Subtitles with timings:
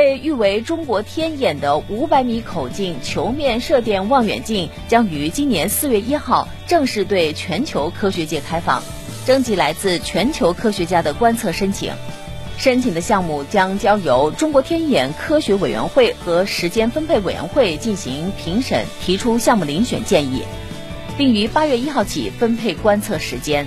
[0.00, 8.82] 被誉为中国天眼的五百米口径球面射电望远镜将于今年四月一号正式对全球科学界开放。
[9.26, 11.92] 征集来自全球科学家的观测申请。
[12.56, 20.44] 申请的项目将交由中国天眼科学委员会和时间分配委员会进行评审提出项目遴选建议
[21.18, 23.66] 并于八月一号起分配观测时间。